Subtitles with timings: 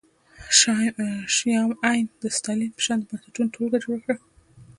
[1.37, 4.15] شیام عین د ستالین په شان د بنسټونو ټولګه جوړه کړه